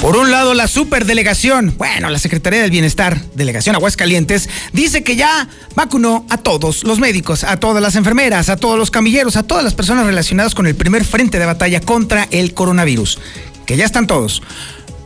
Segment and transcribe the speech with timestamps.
[0.00, 5.48] Por un lado, la superdelegación, bueno, la Secretaría del Bienestar, Delegación Aguascalientes, dice que ya
[5.74, 9.64] vacunó a todos los médicos, a todas las enfermeras, a todos los camilleros, a todas
[9.64, 13.18] las personas relacionadas con el primer frente de batalla contra el coronavirus.
[13.66, 14.40] Que ya están todos.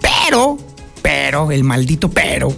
[0.02, 0.58] Pero,
[1.00, 2.54] pero, el maldito pero,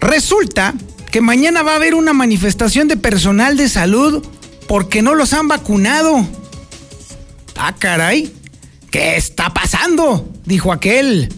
[0.00, 0.72] resulta
[1.10, 4.24] que mañana va a haber una manifestación de personal de salud
[4.68, 6.24] porque no los han vacunado.
[7.56, 8.32] Ah, caray.
[8.92, 10.32] ¿Qué está pasando?
[10.44, 11.28] Dijo aquel.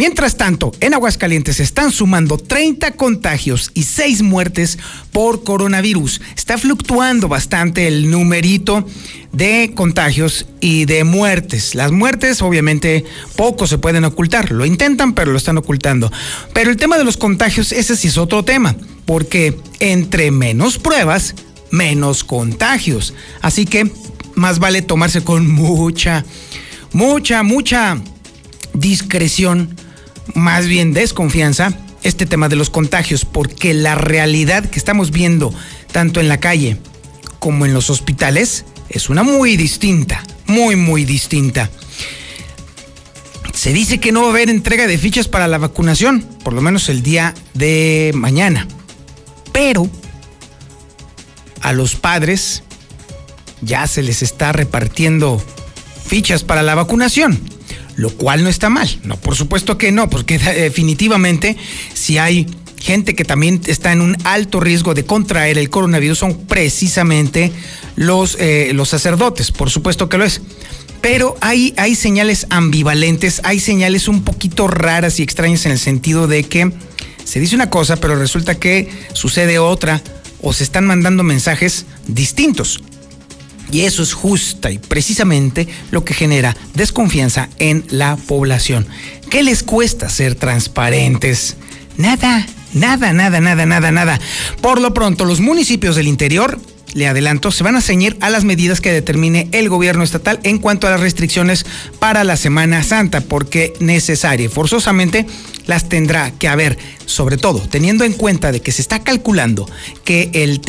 [0.00, 4.78] Mientras tanto, en Aguascalientes están sumando 30 contagios y 6 muertes
[5.12, 6.22] por coronavirus.
[6.34, 8.86] Está fluctuando bastante el numerito
[9.32, 11.74] de contagios y de muertes.
[11.74, 13.04] Las muertes, obviamente,
[13.36, 14.52] poco se pueden ocultar.
[14.52, 16.10] Lo intentan, pero lo están ocultando.
[16.54, 21.34] Pero el tema de los contagios, ese sí es otro tema, porque entre menos pruebas,
[21.70, 23.12] menos contagios.
[23.42, 23.92] Así que
[24.34, 26.24] más vale tomarse con mucha,
[26.94, 28.00] mucha, mucha
[28.72, 29.76] discreción
[30.34, 35.52] más bien desconfianza este tema de los contagios, porque la realidad que estamos viendo
[35.92, 36.78] tanto en la calle
[37.38, 41.70] como en los hospitales es una muy distinta, muy, muy distinta.
[43.52, 46.62] Se dice que no va a haber entrega de fichas para la vacunación, por lo
[46.62, 48.66] menos el día de mañana.
[49.52, 49.88] Pero
[51.60, 52.62] a los padres
[53.60, 55.42] ya se les está repartiendo
[56.06, 57.38] fichas para la vacunación
[58.00, 58.88] lo cual no está mal.
[59.04, 61.56] No, por supuesto que no, porque definitivamente
[61.92, 62.46] si hay
[62.78, 67.52] gente que también está en un alto riesgo de contraer el coronavirus son precisamente
[67.96, 70.40] los, eh, los sacerdotes, por supuesto que lo es.
[71.02, 76.26] Pero hay, hay señales ambivalentes, hay señales un poquito raras y extrañas en el sentido
[76.26, 76.72] de que
[77.24, 80.02] se dice una cosa, pero resulta que sucede otra
[80.40, 82.82] o se están mandando mensajes distintos.
[83.70, 88.86] Y eso es justa y precisamente lo que genera desconfianza en la población.
[89.30, 91.56] ¿Qué les cuesta ser transparentes?
[91.96, 94.20] Nada, nada, nada, nada, nada, nada.
[94.60, 96.60] Por lo pronto, los municipios del interior
[96.94, 100.58] le adelanto, se van a ceñir a las medidas que determine el gobierno estatal en
[100.58, 101.64] cuanto a las restricciones
[101.98, 105.26] para la Semana Santa, porque necesaria y forzosamente
[105.70, 106.76] las tendrá que haber,
[107.06, 109.70] sobre todo teniendo en cuenta de que se está calculando
[110.04, 110.60] que el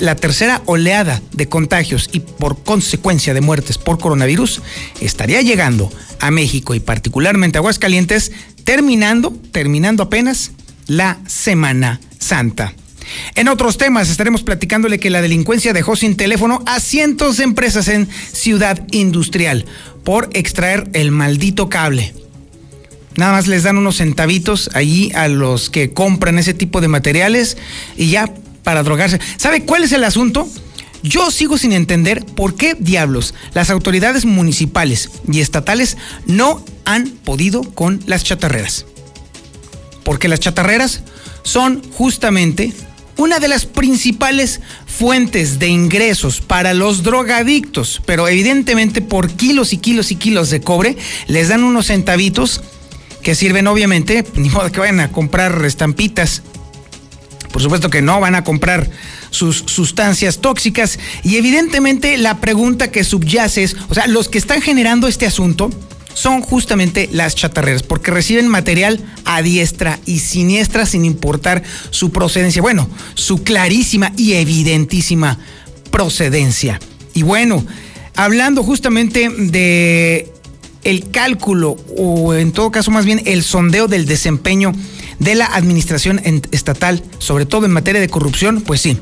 [0.00, 4.62] la tercera oleada de contagios y por consecuencia de muertes por coronavirus
[5.00, 8.32] estaría llegando a México y particularmente a Aguascalientes,
[8.64, 10.52] terminando, terminando apenas
[10.86, 12.72] la Semana Santa.
[13.34, 17.88] En otros temas estaremos platicándole que la delincuencia dejó sin teléfono a cientos de empresas
[17.88, 19.66] en Ciudad Industrial
[20.04, 22.14] por extraer el maldito cable.
[23.18, 27.56] Nada más les dan unos centavitos allí a los que compran ese tipo de materiales
[27.96, 29.18] y ya para drogarse.
[29.36, 30.48] ¿Sabe cuál es el asunto?
[31.02, 35.96] Yo sigo sin entender por qué diablos las autoridades municipales y estatales
[36.26, 38.86] no han podido con las chatarreras.
[40.04, 41.02] Porque las chatarreras
[41.42, 42.72] son justamente
[43.16, 49.78] una de las principales fuentes de ingresos para los drogadictos, pero evidentemente por kilos y
[49.78, 50.96] kilos y kilos de cobre
[51.26, 52.60] les dan unos centavitos
[53.28, 56.40] que sirven obviamente, ni modo que vayan a comprar estampitas.
[57.52, 58.88] Por supuesto que no van a comprar
[59.28, 64.62] sus sustancias tóxicas y evidentemente la pregunta que subyace es, o sea, los que están
[64.62, 65.68] generando este asunto,
[66.14, 72.62] son justamente las chatarreras, porque reciben material a diestra y siniestra sin importar su procedencia.
[72.62, 75.38] Bueno, su clarísima y evidentísima
[75.90, 76.80] procedencia.
[77.12, 77.62] Y bueno,
[78.16, 80.32] hablando justamente de
[80.84, 84.72] el cálculo o en todo caso más bien el sondeo del desempeño
[85.18, 86.20] de la administración
[86.52, 88.98] estatal, sobre todo en materia de corrupción, pues sí.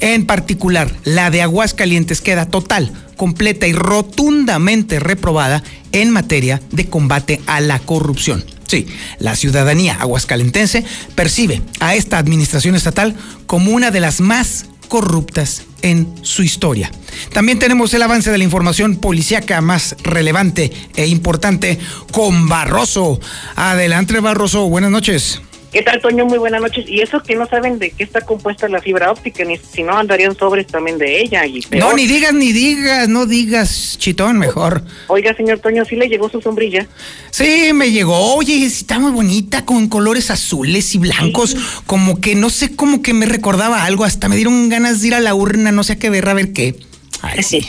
[0.00, 7.40] En particular, la de Aguascalientes queda total, completa y rotundamente reprobada en materia de combate
[7.46, 8.44] a la corrupción.
[8.66, 8.86] Sí,
[9.18, 10.84] la ciudadanía aguascalentense
[11.14, 13.14] percibe a esta administración estatal
[13.46, 16.90] como una de las más corruptas en su historia.
[17.32, 21.78] También tenemos el avance de la información policíaca más relevante e importante
[22.12, 23.20] con Barroso.
[23.56, 25.40] Adelante Barroso, buenas noches.
[25.72, 26.24] ¿Qué tal, Toño?
[26.24, 26.88] Muy buenas noches.
[26.88, 29.98] Y eso que no saben de qué está compuesta la fibra óptica, ni si no
[29.98, 31.44] andarían sobres también de ella.
[31.44, 34.82] Y No, ni digas, ni digas, no digas, chitón, mejor.
[35.08, 36.86] Oiga, señor Toño, ¿sí le llegó su sombrilla?
[37.30, 38.34] Sí, me llegó.
[38.34, 41.54] Oye, está muy bonita, con colores azules y blancos.
[41.84, 44.04] Como que, no sé, como que me recordaba algo.
[44.04, 46.34] Hasta me dieron ganas de ir a la urna, no sé a qué ver, a
[46.34, 46.76] ver qué.
[47.20, 47.60] Ay, sí,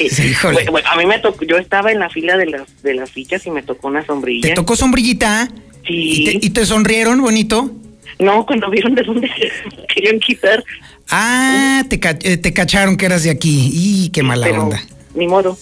[0.72, 3.46] Bueno, a mí me tocó, yo estaba en la fila de las, de las fichas
[3.46, 4.48] y me tocó una sombrilla.
[4.48, 5.50] ¿Te tocó sombrillita?
[5.86, 6.40] Sí.
[6.42, 7.72] ¿Y te sonrieron bonito?
[8.20, 9.30] No, cuando vieron de dónde
[9.96, 10.64] querían quitar.
[11.10, 13.72] Ah, te, eh, te cacharon que eras de aquí.
[13.74, 14.84] Y qué mala onda.
[15.16, 15.58] Ni modo.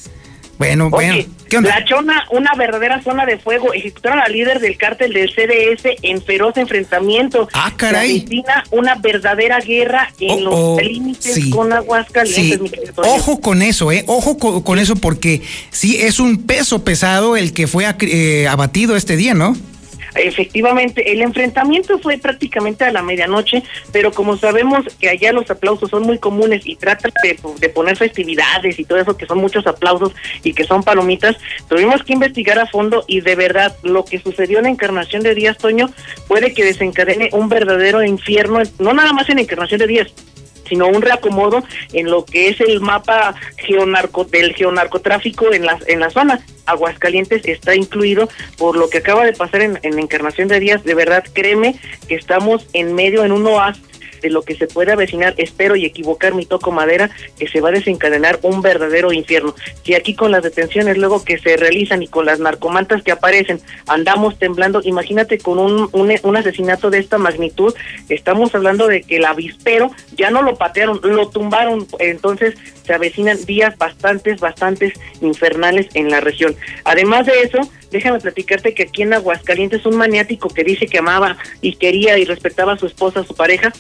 [0.57, 1.24] Bueno, bueno.
[1.50, 1.69] ¿Qué onda?
[1.69, 3.74] La Chona, una verdadera zona de fuego.
[3.74, 7.48] Ejecutaron al líder del cártel del CDS en feroz enfrentamiento.
[7.54, 8.25] Ah, caray.
[8.71, 12.60] una verdadera guerra en los oh, límites con Aguascalientes.
[12.60, 12.92] Sí.
[12.95, 14.03] Ojo con eso, ¿eh?
[14.07, 19.15] Ojo con, eso porque sí es un peso pesado el que fue eh, abatido este
[19.15, 19.56] día, ¿no?
[20.17, 25.89] Efectivamente, el enfrentamiento fue prácticamente a la medianoche, pero como sabemos que allá los aplausos
[25.89, 30.13] son muy comunes y tratan de, poner festividades y todo eso, que son muchos aplausos
[30.43, 31.37] y que son palomitas,
[31.69, 35.35] tuvimos que investigar a fondo y de verdad lo que sucedió en la Encarnación de
[35.35, 35.89] Díaz Toño
[36.27, 40.13] puede que desencadene un verdadero infierno, no nada más en Encarnación de Díaz,
[40.67, 45.99] sino un reacomodo en lo que es el mapa geonarco del geonarcotráfico en la, en
[45.99, 46.39] la zona.
[46.65, 50.83] Aguascalientes está incluido por lo que acaba de pasar en, en Encarnación de Díaz.
[50.83, 53.83] De verdad, créeme que estamos en medio, en un oasis
[54.21, 57.69] de lo que se puede avecinar, espero y equivocar mi toco madera, que se va
[57.69, 59.55] a desencadenar un verdadero infierno.
[59.83, 63.61] Si aquí con las detenciones luego que se realizan y con las narcomantas que aparecen
[63.87, 67.73] andamos temblando, imagínate con un, un, asesinato de esta magnitud,
[68.09, 72.55] estamos hablando de que el avispero ya no lo patearon, lo tumbaron, entonces
[72.88, 76.56] se avecinan días bastantes, bastantes infernales en la región.
[76.86, 77.60] Además de eso,
[77.92, 82.25] déjame platicarte que aquí en Aguascalientes un maniático que dice que amaba y quería y
[82.25, 83.74] respetaba a su esposa, a su pareja,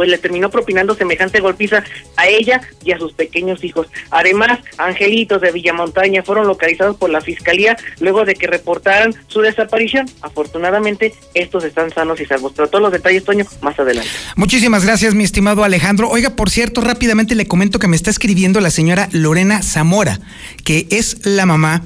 [0.00, 1.84] pues le terminó propinando semejante golpiza
[2.16, 3.86] a ella y a sus pequeños hijos.
[4.10, 10.08] Además, angelitos de Villamontaña fueron localizados por la fiscalía luego de que reportaran su desaparición.
[10.22, 12.54] Afortunadamente, estos están sanos y salvos.
[12.56, 14.08] Pero todos los detalles, Toño, más adelante.
[14.36, 16.08] Muchísimas gracias, mi estimado Alejandro.
[16.08, 20.18] Oiga, por cierto, rápidamente le comento que me está escribiendo la señora Lorena Zamora,
[20.64, 21.82] que es la mamá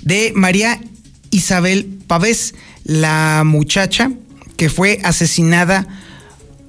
[0.00, 0.80] de María
[1.30, 2.54] Isabel Pavés,
[2.84, 4.10] la muchacha
[4.56, 5.86] que fue asesinada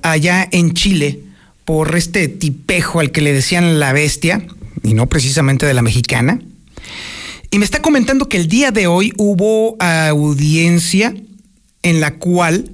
[0.01, 1.19] allá en Chile
[1.65, 4.45] por este tipejo al que le decían la bestia,
[4.83, 6.41] y no precisamente de la mexicana.
[7.51, 11.13] Y me está comentando que el día de hoy hubo audiencia
[11.83, 12.71] en la cual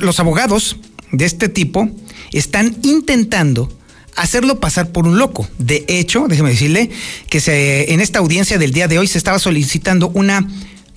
[0.00, 0.76] los abogados
[1.12, 1.88] de este tipo
[2.32, 3.72] están intentando
[4.16, 5.48] hacerlo pasar por un loco.
[5.58, 6.90] De hecho, déjeme decirle
[7.28, 10.46] que se, en esta audiencia del día de hoy se estaba solicitando una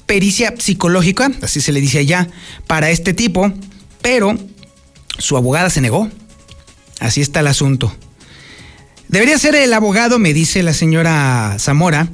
[0.05, 2.27] pericia psicológica, así se le dice allá,
[2.67, 3.51] para este tipo,
[4.01, 4.37] pero
[5.17, 6.09] su abogada se negó.
[6.99, 7.93] Así está el asunto.
[9.07, 12.09] Debería ser el abogado, me dice la señora Zamora,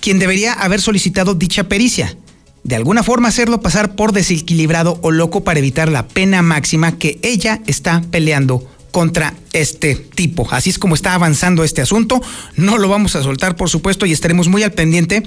[0.00, 2.16] quien debería haber solicitado dicha pericia.
[2.64, 7.18] De alguna forma hacerlo pasar por desequilibrado o loco para evitar la pena máxima que
[7.22, 10.46] ella está peleando contra este tipo.
[10.52, 12.22] Así es como está avanzando este asunto.
[12.56, 15.22] No lo vamos a soltar, por supuesto, y estaremos muy al pendiente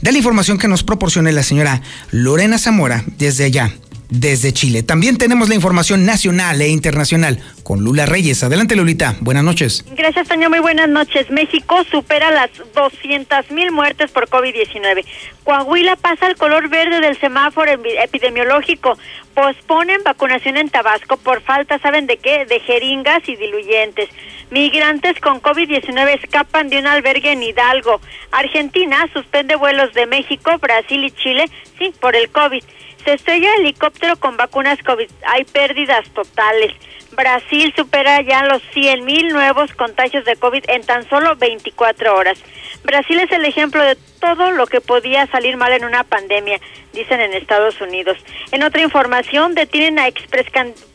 [0.00, 3.74] de la información que nos proporcione la señora Lorena Zamora desde allá,
[4.08, 4.82] desde Chile.
[4.82, 8.42] También tenemos la información nacional e internacional con Lula Reyes.
[8.42, 9.16] Adelante, Lulita.
[9.20, 9.84] Buenas noches.
[9.96, 10.48] Gracias, Toño.
[10.48, 11.30] Muy buenas noches.
[11.30, 15.04] México supera las 200 mil muertes por COVID-19.
[15.44, 18.98] Coahuila pasa al color verde del semáforo epidemiológico.
[19.34, 22.44] Posponen vacunación en Tabasco por falta, ¿saben de qué?
[22.46, 24.08] De jeringas y diluyentes.
[24.50, 28.00] Migrantes con COVID-19 escapan de un albergue en Hidalgo.
[28.32, 31.44] Argentina suspende vuelos de México, Brasil y Chile,
[31.78, 32.64] sí, por el COVID.
[33.04, 35.10] Se estrella helicóptero con vacunas COVID.
[35.26, 36.72] Hay pérdidas totales.
[37.12, 42.38] Brasil supera ya los 100 mil nuevos contagios de COVID en tan solo 24 horas.
[42.84, 46.60] Brasil es el ejemplo de todo lo que podía salir mal en una pandemia,
[46.92, 48.18] dicen en Estados Unidos.
[48.52, 50.22] En otra información, detienen a ex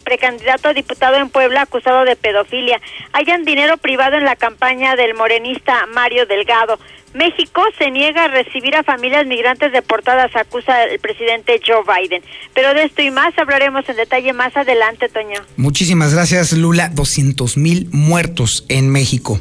[0.03, 2.79] precandidato a diputado en Puebla acusado de pedofilia.
[3.11, 6.79] Hayan dinero privado en la campaña del morenista Mario Delgado.
[7.13, 12.23] México se niega a recibir a familias migrantes deportadas, acusa el presidente Joe Biden.
[12.53, 15.41] Pero de esto y más hablaremos en detalle más adelante, Toño.
[15.57, 16.89] Muchísimas gracias, Lula.
[16.89, 19.39] 200 mil muertos en México.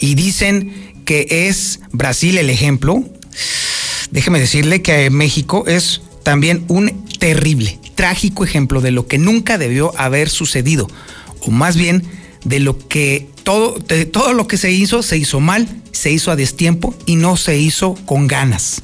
[0.00, 3.02] Y dicen que es Brasil el ejemplo.
[4.10, 9.92] Déjeme decirle que México es también un terrible, trágico ejemplo de lo que nunca debió
[9.96, 10.88] haber sucedido.
[11.40, 12.02] O más bien,
[12.46, 16.30] de lo que todo, de todo lo que se hizo, se hizo mal, se hizo
[16.30, 18.82] a destiempo y no se hizo con ganas.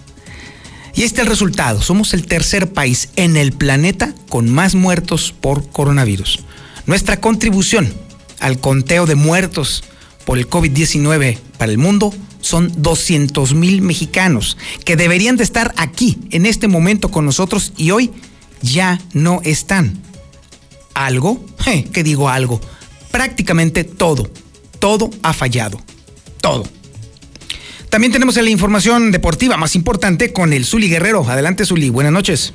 [0.95, 1.81] Y este es el resultado.
[1.81, 6.41] Somos el tercer país en el planeta con más muertos por coronavirus.
[6.87, 7.95] Nuestra contribución
[8.41, 9.85] al conteo de muertos
[10.27, 16.19] por el COVID-19 para el mundo son 200 mil mexicanos que deberían de estar aquí
[16.33, 18.11] en este momento con nosotros y hoy
[18.61, 20.03] ya no están.
[20.95, 21.45] ¿Algo?
[21.93, 22.61] ¿Qué digo algo?
[23.13, 24.29] Prácticamente todo,
[24.81, 25.79] todo ha fallado.
[26.41, 26.65] Todo.
[27.91, 31.23] También tenemos la información deportiva más importante con el Zuli Guerrero.
[31.29, 31.91] Adelante, Zuli.
[31.91, 32.55] Buenas noches.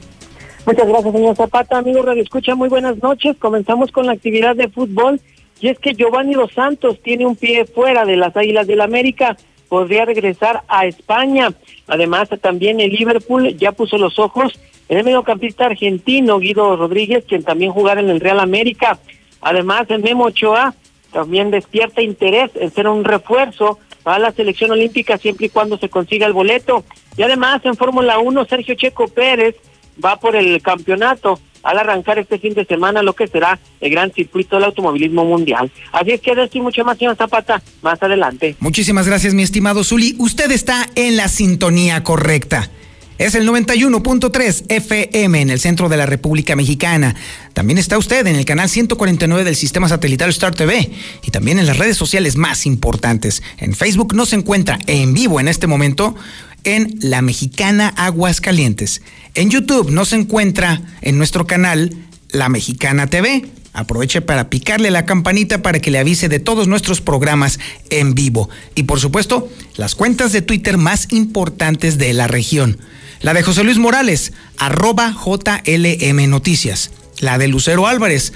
[0.65, 1.77] Muchas gracias, señor Zapata.
[1.77, 3.37] Amigo Radio Escucha, muy buenas noches.
[3.37, 5.21] Comenzamos con la actividad de fútbol.
[5.61, 9.37] Y es que Giovanni Dos Santos tiene un pie fuera de las Águilas del América.
[9.69, 11.53] Podría regresar a España.
[11.87, 14.59] Además, también el Liverpool ya puso los ojos
[14.89, 18.99] en el mediocampista argentino Guido Rodríguez, quien también jugará en el Real América.
[19.41, 20.73] Además, el Memo Ochoa
[21.11, 25.89] también despierta interés en ser un refuerzo a la selección olímpica siempre y cuando se
[25.89, 26.85] consiga el boleto.
[27.17, 29.55] Y además en Fórmula 1 Sergio Checo Pérez
[30.03, 34.13] va por el campeonato al arrancar este fin de semana lo que será el gran
[34.13, 35.69] circuito del automovilismo mundial.
[35.91, 38.55] Así es que de esto y mucho más, señor Zapata, más adelante.
[38.59, 40.15] Muchísimas gracias, mi estimado Zuli.
[40.19, 42.69] Usted está en la sintonía correcta.
[43.17, 47.15] Es el 91.3 FM en el centro de la República Mexicana.
[47.53, 50.91] También está usted en el canal 149 del sistema satelital Star TV
[51.23, 53.41] y también en las redes sociales más importantes.
[53.57, 56.15] En Facebook no se encuentra en vivo en este momento
[56.63, 59.01] en La Mexicana Aguascalientes.
[59.33, 61.95] En YouTube no se encuentra en nuestro canal
[62.29, 63.47] La Mexicana TV.
[63.73, 67.59] Aproveche para picarle la campanita para que le avise de todos nuestros programas
[67.89, 68.47] en vivo.
[68.75, 72.77] Y por supuesto, las cuentas de Twitter más importantes de la región.
[73.21, 76.91] La de José Luis Morales, arroba JLM Noticias.
[77.19, 78.33] La de Lucero Álvarez,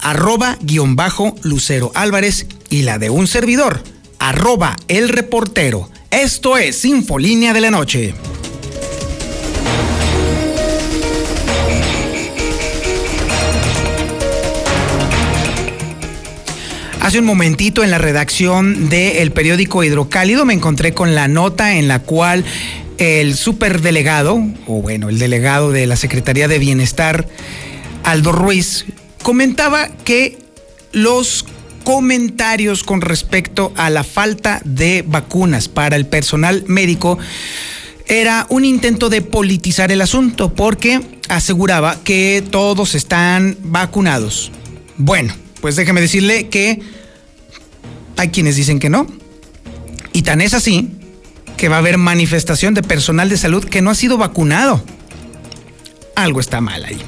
[0.00, 2.46] arroba guion bajo Lucero Álvarez.
[2.68, 3.82] Y la de un servidor,
[4.18, 5.88] arroba el reportero.
[6.10, 8.14] Esto es Infolínea de la Noche.
[17.06, 21.86] Hace un momentito en la redacción del periódico Hidrocálido me encontré con la nota en
[21.86, 22.44] la cual
[22.98, 27.28] el superdelegado, o bueno, el delegado de la Secretaría de Bienestar,
[28.04, 28.86] Aldo Ruiz,
[29.22, 30.38] comentaba que
[30.92, 31.44] los
[31.84, 37.18] comentarios con respecto a la falta de vacunas para el personal médico
[38.08, 44.50] era un intento de politizar el asunto porque aseguraba que todos están vacunados.
[44.96, 46.80] Bueno, pues déjeme decirle que
[48.16, 49.06] hay quienes dicen que no.
[50.12, 50.90] Y tan es así
[51.56, 54.82] que va a haber manifestación de personal de salud que no ha sido vacunado.
[56.14, 56.98] Algo está mal ahí.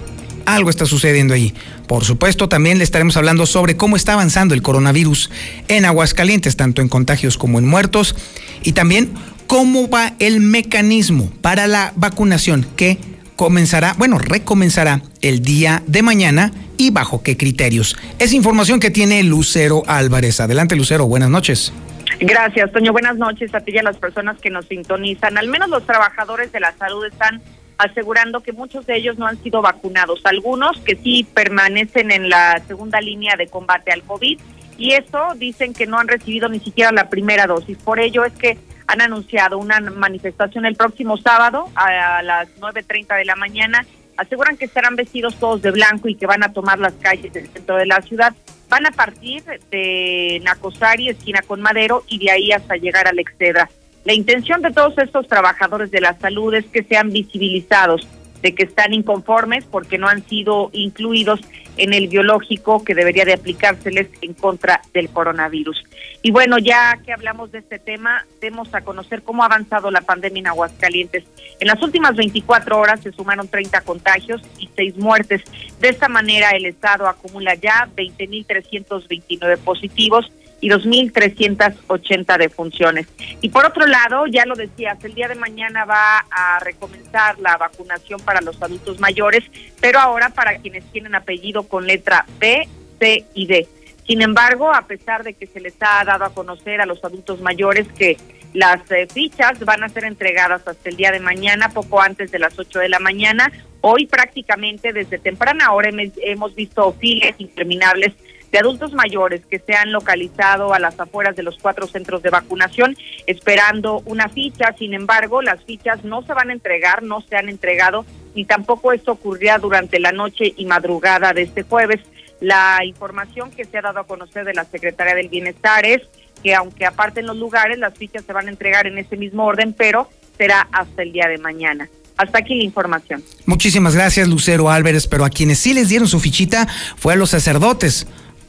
[0.47, 1.55] Algo está sucediendo ahí.
[1.87, 5.31] Por supuesto, también le estaremos hablando sobre cómo está avanzando el coronavirus
[5.69, 8.15] en Aguascalientes, tanto en contagios como en muertos,
[8.63, 9.13] y también
[9.47, 12.99] cómo va el mecanismo para la vacunación que
[13.37, 17.97] comenzará, bueno, recomenzará el día de mañana y bajo qué criterios.
[18.19, 20.41] Es información que tiene Lucero Álvarez.
[20.41, 21.73] Adelante, Lucero, buenas noches.
[22.21, 22.93] Gracias, Toño.
[22.93, 25.39] Buenas noches a ti y a las personas que nos sintonizan.
[25.39, 27.41] Al menos los trabajadores de la salud están
[27.79, 30.21] asegurando que muchos de ellos no han sido vacunados.
[30.25, 34.39] Algunos que sí permanecen en la segunda línea de combate al COVID
[34.79, 37.79] y eso dicen que no han recibido ni siquiera la primera dosis.
[37.79, 38.59] Por ello es que
[38.89, 43.87] han anunciado una manifestación el próximo sábado a las 9.30 de la mañana.
[44.17, 47.49] Aseguran que estarán vestidos todos de blanco y que van a tomar las calles del
[47.49, 48.35] centro de la ciudad
[48.69, 53.71] Van a partir de Nacosari, esquina con Madero, y de ahí hasta llegar al Excedra.
[54.05, 58.07] La intención de todos estos trabajadores de la salud es que sean visibilizados,
[58.43, 61.41] de que están inconformes porque no han sido incluidos
[61.79, 65.83] en el biológico que debería de aplicárseles en contra del coronavirus.
[66.23, 70.01] Y bueno, ya que hablamos de este tema, demos a conocer cómo ha avanzado la
[70.01, 71.25] pandemia en Aguascalientes.
[71.61, 75.43] En las últimas 24 horas se sumaron 30 contagios y 6 muertes.
[75.81, 83.07] De esta manera, el Estado acumula ya 20.329 positivos y 2.380 defunciones.
[83.41, 87.57] Y por otro lado, ya lo decías, el día de mañana va a recomenzar la
[87.57, 89.45] vacunación para los adultos mayores,
[89.81, 93.69] pero ahora para quienes tienen apellido con letra B, C y D.
[94.07, 97.41] Sin embargo, a pesar de que se les ha dado a conocer a los adultos
[97.41, 98.17] mayores que
[98.55, 102.39] las eh, fichas van a ser entregadas hasta el día de mañana, poco antes de
[102.39, 105.91] las 8 de la mañana, hoy prácticamente desde temprana hora
[106.23, 108.15] hemos visto filas interminables
[108.51, 112.31] de adultos mayores que se han localizado a las afueras de los cuatro centros de
[112.31, 114.75] vacunación esperando una ficha.
[114.79, 118.93] Sin embargo, las fichas no se van a entregar, no se han entregado, ni tampoco
[118.93, 122.01] esto ocurría durante la noche y madrugada de este jueves.
[122.41, 126.03] La información que se ha dado a conocer de la Secretaría del Bienestar es
[126.43, 129.45] que aunque aparte en los lugares, las fichas se van a entregar en ese mismo
[129.45, 131.89] orden, pero será hasta el día de mañana.
[132.17, 133.23] Hasta aquí la información.
[133.47, 137.31] Muchísimas gracias, Lucero Álvarez, pero a quienes sí les dieron su fichita fue a los
[137.31, 138.09] sacerdotes,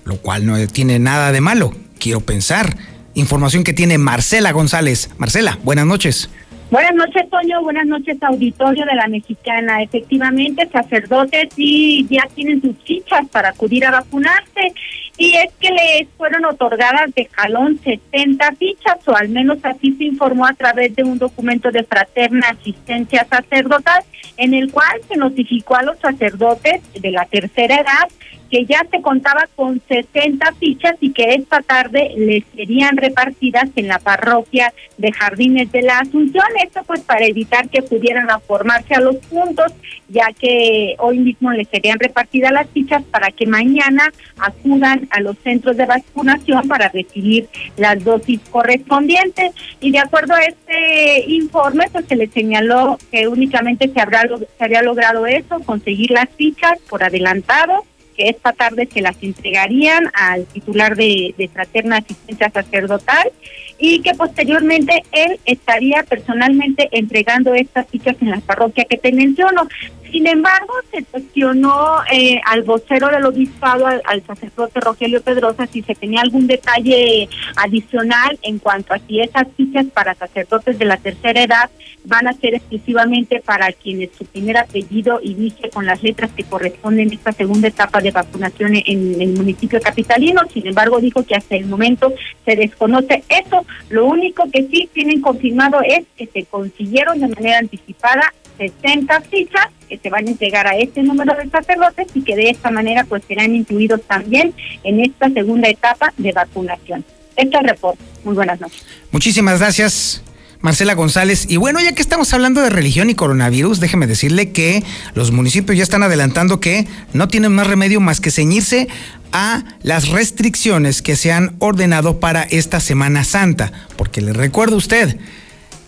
[0.10, 2.76] lo cual no tiene nada de malo, quiero pensar.
[3.14, 5.10] Información que tiene Marcela González.
[5.18, 6.30] Marcela, buenas noches.
[6.72, 7.64] Buenas noches, Toño.
[7.64, 9.82] Buenas noches, auditorio de la Mexicana.
[9.82, 14.74] Efectivamente, sacerdotes sí ya tienen sus fichas para acudir a vacunarse.
[15.20, 20.06] Y es que les fueron otorgadas de jalón 70 fichas, o al menos así se
[20.06, 24.02] informó a través de un documento de fraterna asistencia sacerdotal,
[24.38, 28.08] en el cual se notificó a los sacerdotes de la tercera edad
[28.50, 33.88] que ya se contaba con 60 fichas y que esta tarde les serían repartidas en
[33.88, 36.46] la parroquia de Jardines de la Asunción.
[36.64, 39.72] Esto pues para evitar que pudieran formarse a los puntos,
[40.08, 45.38] ya que hoy mismo les serían repartidas las fichas para que mañana acudan a los
[45.40, 47.48] centros de vacunación para recibir
[47.78, 49.52] las dosis correspondientes.
[49.80, 54.64] Y de acuerdo a este informe, pues se les señaló que únicamente se, habrá, se
[54.64, 57.86] había logrado eso, conseguir las fichas por adelantado
[58.16, 63.32] que esta tarde se las entregarían al titular de, de Fraterna Asistencia Sacerdotal
[63.80, 69.68] y que posteriormente él estaría personalmente entregando estas fichas en la parroquia que te menciono.
[70.12, 75.94] Sin embargo, se cuestionó eh, al vocero del obispado, al, sacerdote Rogelio Pedrosa, si se
[75.96, 81.44] tenía algún detalle adicional en cuanto a si esas fichas para sacerdotes de la tercera
[81.44, 81.70] edad
[82.06, 87.12] van a ser exclusivamente para quienes su primer apellido inicie con las letras que corresponden
[87.12, 90.42] a esta segunda etapa de vacunación en el municipio capitalino.
[90.52, 92.14] Sin embargo, dijo que hasta el momento
[92.46, 93.66] se desconoce eso.
[93.90, 99.68] Lo único que sí tienen confirmado es que se consiguieron de manera anticipada 60 fichas
[99.88, 103.06] que se van a entregar a este número de sacerdotes y que de esta manera
[103.06, 107.04] pues serán incluidos también en esta segunda etapa de vacunación.
[107.36, 108.04] Este es el reporte.
[108.24, 108.86] Muy buenas noches.
[109.12, 110.22] Muchísimas gracias.
[110.62, 111.46] Marcela González.
[111.48, 115.78] Y bueno, ya que estamos hablando de religión y coronavirus, déjeme decirle que los municipios
[115.78, 118.88] ya están adelantando que no tienen más remedio más que ceñirse
[119.32, 123.72] a las restricciones que se han ordenado para esta Semana Santa.
[123.96, 125.18] Porque le recuerdo a usted,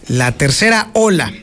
[0.07, 1.33] la tercera ola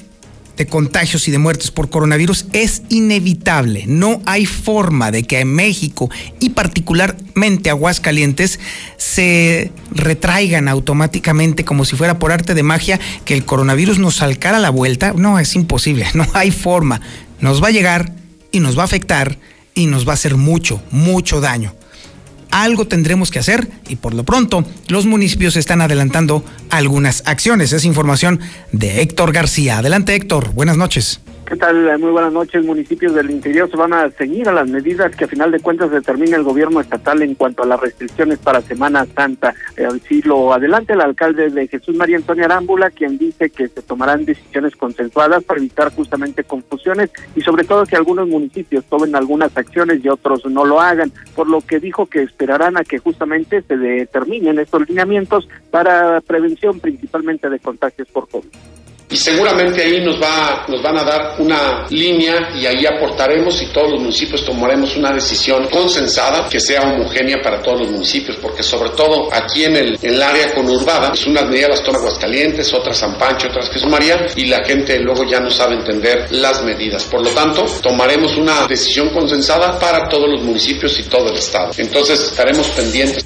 [0.58, 3.84] de contagios y de muertes por coronavirus es inevitable.
[3.86, 8.58] No hay forma de que en México y particularmente Aguascalientes
[8.96, 14.58] se retraigan automáticamente como si fuera por arte de magia que el coronavirus nos salcara
[14.58, 15.14] la vuelta.
[15.16, 17.00] No, es imposible, no hay forma.
[17.40, 18.12] Nos va a llegar
[18.50, 19.38] y nos va a afectar
[19.74, 21.77] y nos va a hacer mucho, mucho daño
[22.50, 27.72] algo tendremos que hacer y por lo pronto los municipios están adelantando algunas acciones.
[27.72, 28.40] Es información
[28.72, 29.78] de Héctor García.
[29.78, 31.20] Adelante Héctor, buenas noches.
[31.48, 31.98] ¿Qué tal?
[31.98, 32.62] Muy buenas noches.
[32.62, 35.90] Municipios del interior se van a ceñir a las medidas que a final de cuentas
[35.90, 39.54] determina el gobierno estatal en cuanto a las restricciones para Semana Santa.
[39.78, 43.80] Eh, si lo adelante el alcalde de Jesús María Antonio Arámbula, quien dice que se
[43.80, 49.56] tomarán decisiones consensuadas para evitar justamente confusiones y sobre todo que algunos municipios tomen algunas
[49.56, 53.62] acciones y otros no lo hagan, por lo que dijo que esperarán a que justamente
[53.62, 58.50] se determinen estos lineamientos para prevención principalmente de contagios por COVID
[59.10, 63.66] y seguramente ahí nos va nos van a dar una línea y ahí aportaremos y
[63.66, 68.62] todos los municipios tomaremos una decisión consensada que sea homogénea para todos los municipios porque
[68.62, 72.72] sobre todo aquí en el, en el área conurbada pues unas medidas las toma Aguascalientes
[72.74, 76.62] otras San Pancho otras Jesús María y la gente luego ya no sabe entender las
[76.62, 77.04] medidas.
[77.04, 81.70] Por lo tanto tomaremos una decisión consensada para todos los municipios y todo el estado.
[81.76, 83.24] Entonces estaremos pendientes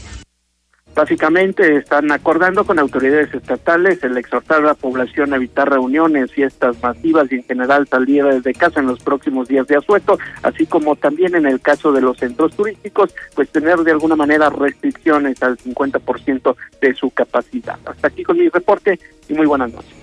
[0.94, 6.76] Básicamente están acordando con autoridades estatales el exhortar a la población a evitar reuniones, fiestas
[6.82, 10.94] masivas y en general salir desde casa en los próximos días de asueto, así como
[10.96, 15.56] también en el caso de los centros turísticos, pues tener de alguna manera restricciones al
[15.56, 17.78] 50% de su capacidad.
[17.86, 19.94] Hasta aquí con mi reporte y muy buenas noches.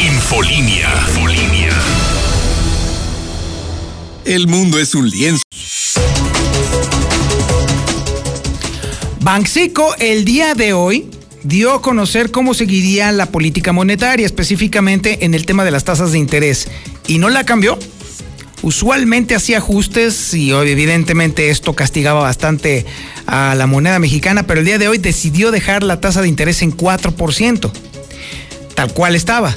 [0.00, 0.88] Infolinia.
[4.24, 5.42] El mundo es un lienzo.
[9.22, 11.08] Banxico el día de hoy
[11.44, 16.10] dio a conocer cómo seguiría la política monetaria, específicamente en el tema de las tasas
[16.10, 16.66] de interés,
[17.06, 17.78] y no la cambió.
[18.62, 22.84] Usualmente hacía ajustes y evidentemente esto castigaba bastante
[23.26, 26.60] a la moneda mexicana, pero el día de hoy decidió dejar la tasa de interés
[26.62, 27.70] en 4%,
[28.74, 29.54] tal cual estaba.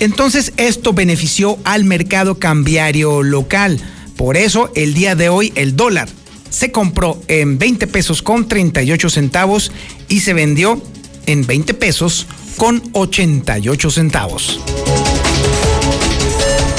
[0.00, 3.80] Entonces esto benefició al mercado cambiario local.
[4.16, 6.08] Por eso el día de hoy el dólar
[6.54, 9.72] se compró en 20 pesos con 38 centavos
[10.08, 10.80] y se vendió
[11.26, 14.60] en 20 pesos con 88 centavos.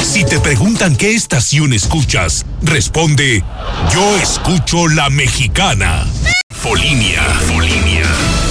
[0.02, 3.44] Si te preguntan qué estación escuchas, responde,
[3.94, 6.08] yo escucho la mexicana.
[6.52, 8.45] Folinia, Folinia.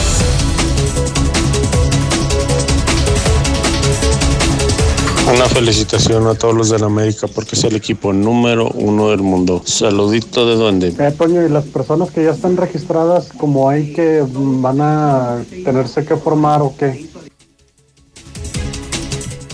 [5.27, 9.23] Una felicitación a todos los de la América porque es el equipo número uno del
[9.23, 9.63] mundo.
[9.65, 10.95] Saludito de duende.
[10.99, 15.43] Eh, Toño, y las personas que ya están registradas, como hay que mm, van a
[15.65, 17.09] tenerse que formar o qué?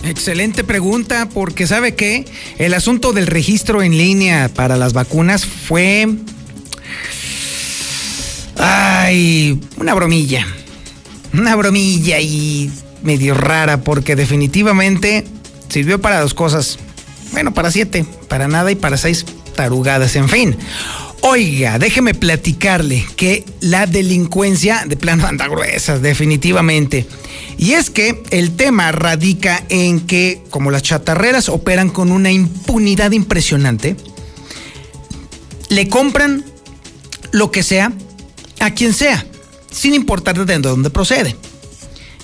[0.03, 2.25] Excelente pregunta, porque sabe que
[2.57, 6.17] el asunto del registro en línea para las vacunas fue.
[8.57, 10.45] Ay, una bromilla.
[11.33, 12.69] Una bromilla y
[13.03, 15.23] medio rara, porque definitivamente
[15.71, 16.77] sirvió para dos cosas.
[17.31, 20.57] Bueno, para siete, para nada y para seis tarugadas, en fin.
[21.21, 27.05] Oiga, déjeme platicarle que la delincuencia de plano anda gruesa, definitivamente.
[27.57, 33.11] Y es que el tema radica en que, como las chatarreras operan con una impunidad
[33.11, 33.95] impresionante,
[35.69, 36.43] le compran
[37.31, 37.93] lo que sea
[38.59, 39.25] a quien sea,
[39.69, 41.35] sin importar de dónde procede.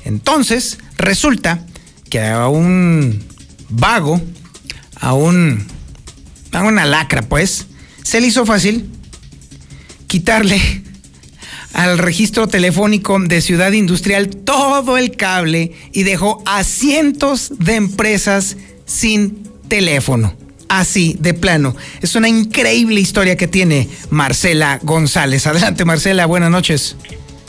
[0.06, 1.66] Entonces, resulta
[2.10, 3.24] que a un
[3.70, 4.22] vago,
[5.00, 5.66] a un.
[6.54, 7.68] una lacra, pues,
[8.04, 8.90] se le hizo fácil
[10.08, 10.62] quitarle
[11.74, 18.58] al registro telefónico de Ciudad Industrial todo el cable y dejó a cientos de empresas
[18.86, 20.34] sin teléfono.
[20.70, 21.76] Así, de plano.
[22.02, 25.48] Es una increíble historia que tiene Marcela González.
[25.48, 26.96] Adelante, Marcela, buenas noches.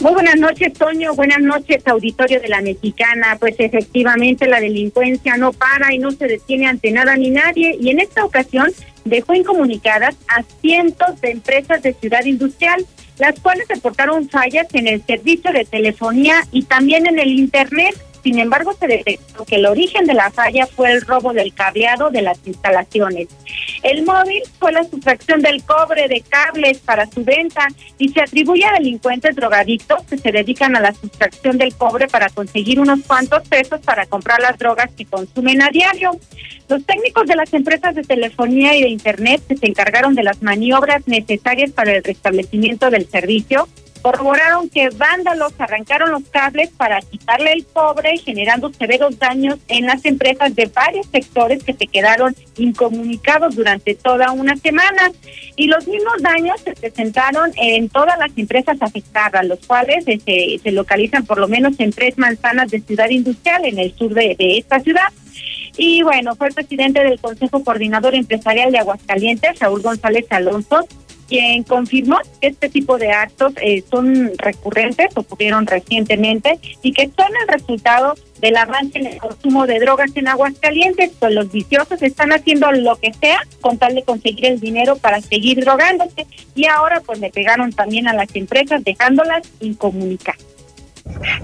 [0.01, 1.13] Muy buenas noches, Toño.
[1.15, 3.37] Buenas noches, auditorio de la Mexicana.
[3.41, 7.77] Pues efectivamente la delincuencia no para y no se detiene ante nada ni nadie.
[7.81, 8.71] Y en esta ocasión
[9.05, 12.87] dejó incomunicadas a cientos de empresas de Ciudad Industrial,
[13.19, 17.97] las cuales reportaron fallas en el servicio de telefonía y también en el Internet.
[18.23, 22.11] Sin embargo, se detectó que el origen de la falla fue el robo del cableado
[22.11, 23.29] de las instalaciones.
[23.83, 28.65] El móvil fue la sustracción del cobre de cables para su venta y se atribuye
[28.65, 33.47] a delincuentes drogadictos que se dedican a la sustracción del cobre para conseguir unos cuantos
[33.49, 36.11] pesos para comprar las drogas que consumen a diario.
[36.69, 41.07] Los técnicos de las empresas de telefonía y de Internet se encargaron de las maniobras
[41.07, 47.67] necesarias para el restablecimiento del servicio corroboraron que vándalos arrancaron los cables para quitarle el
[47.67, 53.95] cobre, generando severos daños en las empresas de varios sectores que se quedaron incomunicados durante
[53.95, 55.11] toda una semana.
[55.57, 60.73] Y los mismos daños se presentaron en todas las empresas afectadas, los cuales se, se
[60.73, 64.59] localizan por lo menos en tres manzanas de ciudad industrial en el sur de, de
[64.59, 65.09] esta ciudad.
[65.77, 70.87] Y bueno, fue el presidente del Consejo Coordinador Empresarial de Aguascalientes, Raúl González Alonso,
[71.29, 77.29] quien confirmó que este tipo de actos eh, son recurrentes, ocurrieron recientemente y que son
[77.43, 82.33] el resultado del avance en el consumo de drogas en Aguascalientes, pues los viciosos están
[82.33, 87.01] haciendo lo que sea con tal de conseguir el dinero para seguir drogándose y ahora
[87.05, 90.45] pues le pegaron también a las empresas dejándolas incomunicadas.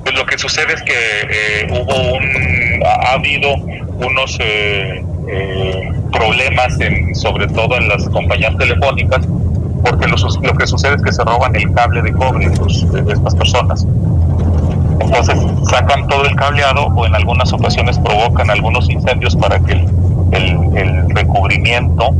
[0.02, 6.78] Pues lo que sucede es que eh, hubo un, ha habido unos eh, eh, problemas,
[6.80, 9.26] en, sobre todo en las compañías telefónicas,
[9.84, 13.34] porque lo, lo, que sucede es que se roban el cable de cobre de estas
[13.34, 13.86] personas.
[15.00, 20.76] Entonces sacan todo el cableado o en algunas ocasiones provocan algunos incendios para que el,
[20.76, 22.10] el, recubrimiento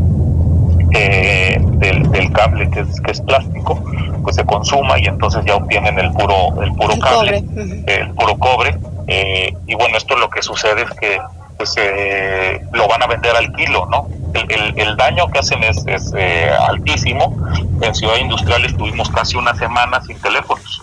[0.92, 3.82] eh, del, del, cable que es, que es plástico
[4.22, 7.44] pues se consuma y entonces ya obtienen el puro el puro cable
[7.86, 11.18] el puro cobre eh, y bueno esto lo que sucede es que
[11.64, 15.86] pues eh, lo van a vender al kilo no el, el, daño que hacen es,
[15.86, 17.36] es eh, altísimo.
[17.80, 20.82] En Ciudad Industrial estuvimos casi una semana sin teléfonos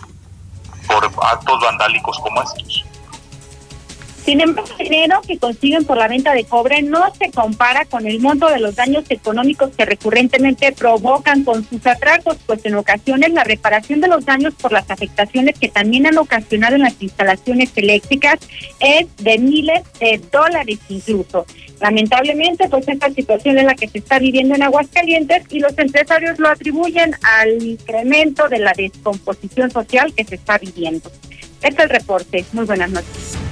[0.86, 2.86] por actos vandálicos como estos.
[4.24, 8.06] Sin embargo, el dinero que consiguen por la venta de cobre no se compara con
[8.06, 13.32] el monto de los daños económicos que recurrentemente provocan con sus atracos, pues en ocasiones
[13.32, 17.72] la reparación de los daños por las afectaciones que también han ocasionado en las instalaciones
[17.74, 18.38] eléctricas
[18.78, 21.44] es de miles de dólares incluso.
[21.80, 26.38] Lamentablemente, pues esta situación es la que se está viviendo en Aguascalientes y los empresarios
[26.38, 31.10] lo atribuyen al incremento de la descomposición social que se está viviendo.
[31.60, 32.44] Este es el reporte.
[32.52, 33.51] Muy buenas noches.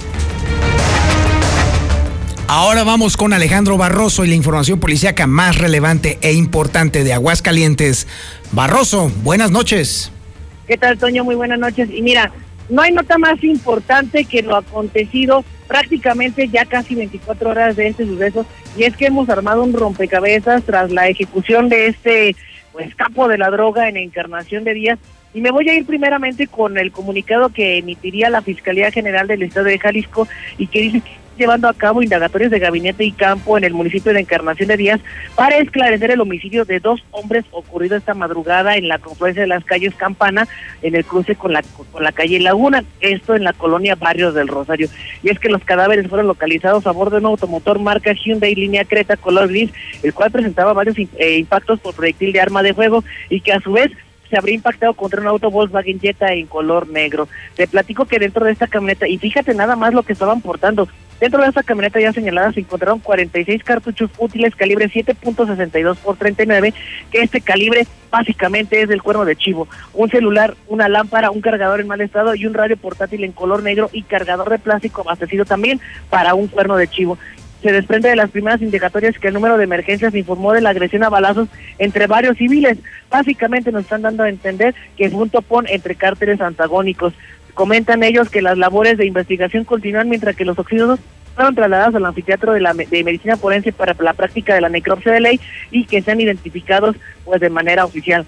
[2.52, 8.08] Ahora vamos con Alejandro Barroso y la información policíaca más relevante e importante de Aguascalientes.
[8.50, 10.10] Barroso, buenas noches.
[10.66, 11.22] ¿Qué tal, Toño?
[11.22, 11.88] Muy buenas noches.
[11.88, 12.32] Y mira,
[12.68, 18.04] no hay nota más importante que lo acontecido prácticamente ya casi 24 horas de este
[18.04, 18.44] suceso
[18.76, 22.34] y es que hemos armado un rompecabezas tras la ejecución de este
[22.72, 24.98] pues capo de la droga en Encarnación de Díaz
[25.32, 29.44] y me voy a ir primeramente con el comunicado que emitiría la Fiscalía General del
[29.44, 30.26] Estado de Jalisco
[30.58, 31.02] y que dice
[31.40, 35.00] llevando a cabo indagatorios de gabinete y campo en el municipio de Encarnación de Díaz
[35.34, 39.64] para esclarecer el homicidio de dos hombres ocurrido esta madrugada en la confluencia de las
[39.64, 40.46] calles Campana
[40.82, 44.48] en el cruce con la, con la calle Laguna, esto en la colonia Barrios del
[44.48, 44.88] Rosario.
[45.22, 48.84] Y es que los cadáveres fueron localizados a bordo de un automotor marca Hyundai línea
[48.84, 49.70] Creta color gris,
[50.02, 53.60] el cual presentaba varios eh, impactos por proyectil de arma de fuego y que a
[53.60, 53.90] su vez
[54.30, 57.28] se habría impactado contra un auto Volkswagen Jetta en color negro.
[57.56, 60.88] Te platico que dentro de esta camioneta, y fíjate nada más lo que estaban portando,
[61.20, 66.74] dentro de esta camioneta ya señalada se encontraron 46 cartuchos útiles calibre 7.62 por 39,
[67.10, 71.80] que este calibre básicamente es del cuerno de chivo, un celular, una lámpara, un cargador
[71.80, 75.44] en mal estado y un radio portátil en color negro y cargador de plástico abastecido
[75.44, 77.18] también para un cuerno de chivo
[77.62, 81.04] se desprende de las primeras indicatorias que el número de emergencias informó de la agresión
[81.04, 82.78] a balazos entre varios civiles.
[83.10, 87.12] Básicamente nos están dando a entender que es un topón entre cárteles antagónicos.
[87.60, 90.98] Comentan ellos que las labores de investigación continúan mientras que los oxidados
[91.34, 95.12] fueron trasladados al anfiteatro de, la, de medicina forense para la práctica de la necropsia
[95.12, 98.24] de ley y que sean identificados pues de manera oficial.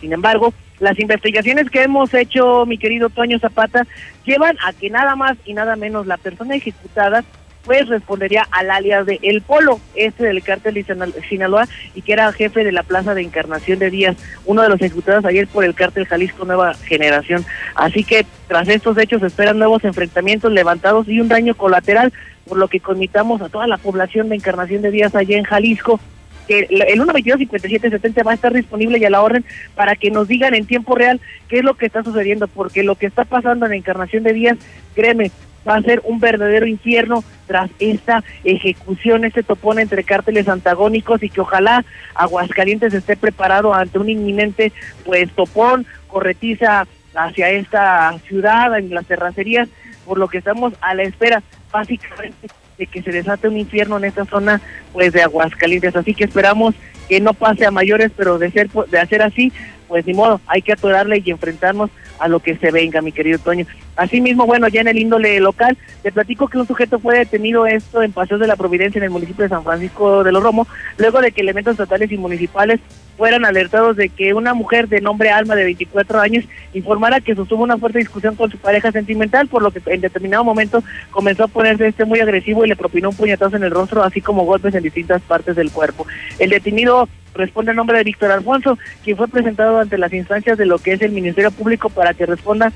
[0.00, 3.86] Sin embargo, las investigaciones que hemos hecho, mi querido Toño Zapata,
[4.24, 7.22] llevan a que nada más y nada menos la persona ejecutada
[7.66, 12.32] pues respondería al alias de El Polo, este del cártel de Sinaloa y que era
[12.32, 15.74] jefe de la Plaza de Encarnación de Díaz, uno de los ejecutados ayer por el
[15.74, 17.44] cártel Jalisco Nueva Generación.
[17.74, 22.12] Así que tras estos hechos esperan nuevos enfrentamientos levantados y un daño colateral,
[22.48, 26.00] por lo que conmitamos a toda la población de Encarnación de Díaz allá en Jalisco
[26.46, 30.54] que el 122-5770 va a estar disponible y a la orden para que nos digan
[30.54, 33.72] en tiempo real qué es lo que está sucediendo, porque lo que está pasando en
[33.72, 34.58] Encarnación de Díaz,
[34.94, 35.32] créeme,
[35.66, 41.30] va a ser un verdadero infierno tras esta ejecución, este topón entre cárteles antagónicos y
[41.30, 44.72] que ojalá Aguascalientes esté preparado ante un inminente
[45.04, 49.68] pues topón, corretiza hacia esta ciudad, en las terracerías,
[50.04, 52.48] por lo que estamos a la espera básicamente
[52.78, 54.60] de que se desate un infierno en esta zona
[54.92, 56.74] pues de Aguascalientes, así que esperamos
[57.08, 59.52] que no pase a mayores, pero de ser de hacer así,
[59.88, 63.38] pues ni modo, hay que atorarle y enfrentarnos a lo que se venga, mi querido
[63.38, 63.66] Toño.
[63.96, 68.02] Asimismo, bueno, ya en el índole local, te platico que un sujeto fue detenido esto
[68.02, 70.66] en Paseos de la Providencia en el municipio de San Francisco de los Romo,
[70.98, 72.80] luego de que elementos estatales y municipales
[73.16, 77.62] fueran alertados de que una mujer de nombre Alma de 24 años informara que sostuvo
[77.62, 81.48] una fuerte discusión con su pareja sentimental, por lo que en determinado momento comenzó a
[81.48, 84.74] ponerse este muy agresivo y le propinó un puñetazo en el rostro, así como golpes
[84.74, 86.06] en distintas partes del cuerpo.
[86.38, 90.66] El detenido responde el nombre de Víctor Alfonso, quien fue presentado ante las instancias de
[90.66, 92.72] lo que es el Ministerio Público para que responda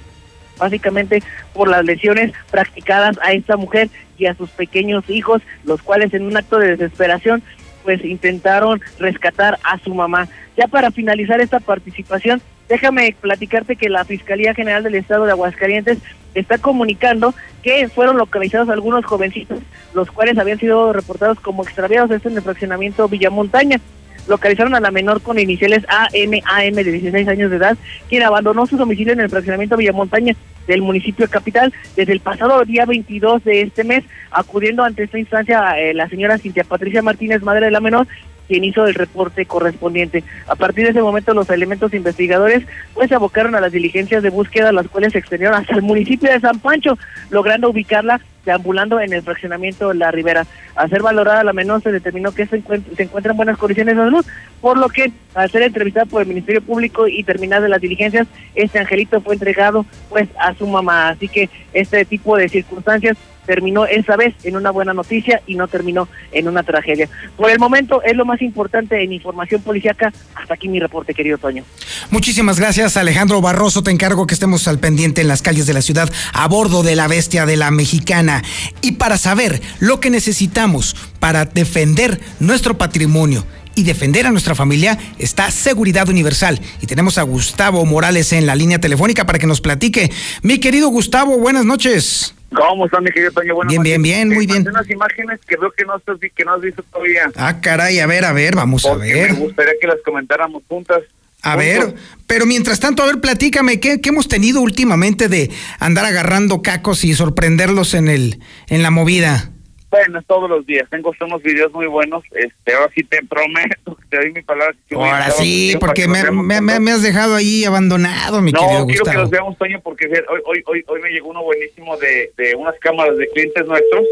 [0.59, 1.23] básicamente
[1.55, 6.27] por las lesiones practicadas a esta mujer y a sus pequeños hijos, los cuales en
[6.27, 7.43] un acto de desesperación
[7.91, 10.29] pues intentaron rescatar a su mamá.
[10.57, 15.99] Ya para finalizar esta participación, déjame platicarte que la Fiscalía General del Estado de Aguascalientes
[16.37, 19.59] está comunicando que fueron localizados algunos jovencitos,
[19.93, 23.81] los cuales habían sido reportados como extraviados en el fraccionamiento Villamontaña
[24.29, 27.77] localizaron a la menor con iniciales AMAM de 16 años de edad,
[28.09, 30.35] quien abandonó su domicilio en el fraccionamiento Villamontaña
[30.67, 35.79] del municipio capital desde el pasado día 22 de este mes, acudiendo ante esta instancia
[35.79, 38.07] eh, la señora Cintia Patricia Martínez, madre de la menor,
[38.51, 40.25] quien hizo el reporte correspondiente.
[40.49, 44.31] A partir de ese momento los elementos investigadores pues se abocaron a las diligencias de
[44.31, 46.99] búsqueda, las cuales se extendieron hasta el municipio de San Pancho,
[47.31, 50.47] logrando ubicarla deambulando en el fraccionamiento La Ribera.
[50.75, 54.03] A ser valorada la menor se determinó que se encuentra, se en buenas condiciones de
[54.03, 54.27] salud,
[54.61, 58.81] por lo que al ser entrevistada por el Ministerio Público y terminadas las diligencias, este
[58.81, 61.11] angelito fue entregado pues a su mamá.
[61.11, 63.17] Así que este tipo de circunstancias
[63.51, 67.09] terminó esa vez en una buena noticia y no terminó en una tragedia.
[67.37, 70.13] Por el momento es lo más importante en información policiaca.
[70.37, 71.65] Hasta aquí mi reporte, querido Toño.
[72.13, 73.83] Muchísimas gracias, Alejandro Barroso.
[73.83, 76.95] Te encargo que estemos al pendiente en las calles de la ciudad a bordo de
[76.95, 78.45] la bestia de la mexicana.
[78.83, 84.97] Y para saber lo que necesitamos para defender nuestro patrimonio y defender a nuestra familia
[85.19, 86.61] está Seguridad Universal.
[86.81, 90.13] Y tenemos a Gustavo Morales en la línea telefónica para que nos platique.
[90.43, 92.35] Mi querido Gustavo, buenas noches.
[92.55, 93.55] ¿Cómo están, mi querido Toño?
[93.69, 94.67] bien, bien, bien, muy bien.
[94.69, 97.31] unas imágenes que veo que no, estás, que no has visto todavía.
[97.37, 99.33] Ah, caray, a ver, a ver, vamos a ver.
[99.33, 101.03] Me gustaría que las comentáramos juntas.
[101.43, 101.95] A ver,
[102.27, 107.05] pero mientras tanto, a ver, platícame, ¿qué, ¿qué, hemos tenido últimamente de andar agarrando cacos
[107.05, 109.51] y sorprenderlos en el en la movida?
[109.91, 110.89] Bueno, todos los días.
[110.89, 112.23] Tengo unos videos muy buenos.
[112.33, 114.75] Este, ahora sí te prometo, te doy mi palabra.
[114.93, 118.87] ahora sí, porque me, me, me, has dejado ahí abandonado, mi querido Gustavo.
[118.87, 121.97] No, quiero que los veamos, Toño, porque hoy, hoy, hoy, hoy me llegó uno buenísimo
[121.97, 124.07] de, de unas cámaras de clientes nuestros,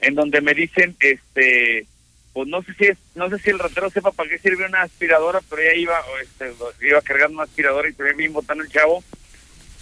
[0.00, 1.86] en donde me dicen, este,
[2.34, 4.82] pues no sé si es, no sé si el ratero sepa para qué sirve una
[4.82, 6.52] aspiradora, pero ya iba, este,
[6.86, 9.02] iba cargando una aspiradora y también bien botando el chavo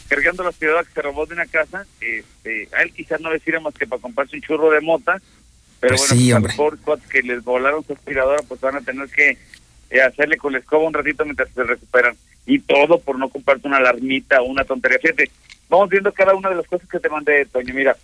[0.09, 1.87] cargando la aspiradora que se robó de una casa.
[2.01, 5.21] Este, a él quizás no le sirve más que para comprarse un churro de mota,
[5.81, 8.81] pero Pues bueno, sí, a los pobres que les volaron su aspiradora, pues van a
[8.81, 9.37] tener que
[9.91, 12.17] eh, hacerle con la escoba un ratito mientras se recuperan.
[12.47, 14.99] Y todo por no comprarte una alarmita o una tontería.
[14.99, 15.31] Fíjate,
[15.69, 17.75] vamos viendo cada una de las cosas que te mandé, Toño.
[17.75, 17.97] Mira,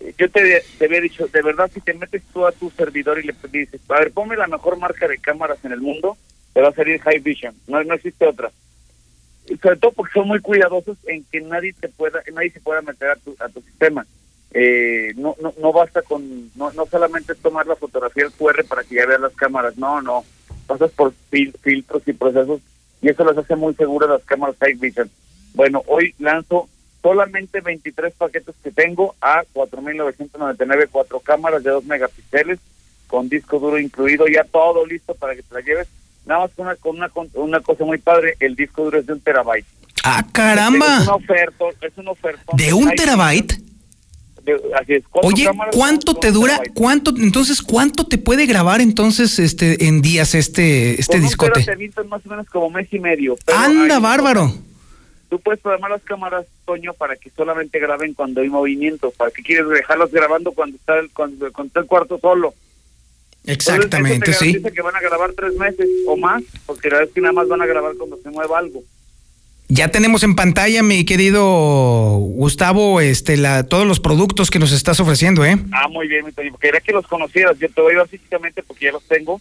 [0.00, 3.18] eh, yo te, te había dicho, de verdad, si te metes tú a tu servidor
[3.18, 6.16] y le dices, a ver, ponme la mejor marca de cámaras en el mundo,
[6.54, 7.54] te va a salir High Vision.
[7.66, 8.50] No, no existe otra.
[9.62, 13.10] Sobre todo porque son muy cuidadosos en que nadie te pueda, nadie se pueda meter
[13.10, 14.06] a tu, a tu sistema.
[14.52, 18.82] Eh, no, no, no basta con, no, no solamente tomar la fotografía del QR para
[18.84, 20.24] que ya veas las cámaras, no, no,
[20.66, 22.60] pasas por fil- filtros y procesos
[23.02, 25.10] y eso las hace muy seguras las cámaras High Vision.
[25.54, 26.68] Bueno, hoy lanzo
[27.02, 32.58] solamente 23 paquetes que tengo a 4.999, cuatro cámaras de 2 megapíxeles
[33.06, 35.88] con disco duro incluido, ya todo listo para que te la lleves.
[36.28, 39.14] Nada más con una, con una, una cosa muy padre, el disco duro es de
[39.14, 39.64] un terabyte.
[40.04, 40.98] Ah, caramba.
[40.98, 42.52] Es una oferta, es una oferta.
[42.54, 43.54] ¿De un terabyte?
[44.80, 46.58] así es, cuatro Oye, ¿cuánto te dura?
[46.74, 51.64] ¿Cuánto entonces cuánto te puede grabar entonces este en días este este discote?
[51.64, 53.36] te más o menos como mes y medio.
[53.46, 54.52] Anda, hay- bárbaro.
[55.28, 59.10] Tú puedes programar las cámaras, Toño, para que solamente graben cuando hay movimiento.
[59.10, 62.54] ¿Para qué quieres dejarlas grabando cuando está el, cuando, cuando está el cuarto solo?
[63.48, 64.74] Exactamente, Entonces, eso te sí.
[64.74, 67.62] que van a grabar tres meses o más, porque la es que nada más van
[67.62, 68.82] a grabar cuando se mueva algo.
[69.70, 74.98] Ya tenemos en pantalla, mi querido Gustavo, este la todos los productos que nos estás
[75.00, 75.56] ofreciendo, ¿eh?
[75.72, 76.32] Ah, muy bien, mi.
[76.32, 77.58] Quería que los conocieras.
[77.58, 79.40] Yo te voy a dar físicamente porque ya los tengo.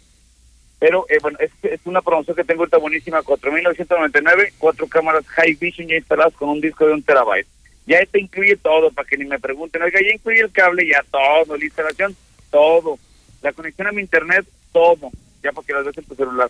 [0.79, 3.21] Pero, eh, bueno, es, es una promoción que tengo ahorita buenísima.
[3.23, 7.47] 4.999, cuatro cámaras High Vision ya instaladas con un disco de un terabyte.
[7.87, 9.81] Ya te incluye todo, para que ni me pregunten.
[9.81, 11.55] Oiga, ya incluye el cable, ya todo.
[11.55, 12.15] La instalación,
[12.51, 12.99] todo.
[13.41, 15.12] La conexión a mi internet, todo.
[15.43, 16.50] Ya para que las veas en tu celular.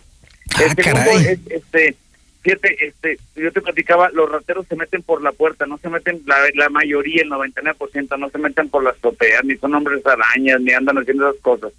[0.62, 1.26] el segundo caray.
[1.26, 1.96] es, este,
[2.42, 6.22] fíjate, este, yo te platicaba, los rateros se meten por la puerta, no se meten,
[6.26, 10.60] la, la mayoría, el 99%, no se meten por las azoteas, ni son hombres arañas,
[10.60, 11.72] ni andan haciendo esas cosas.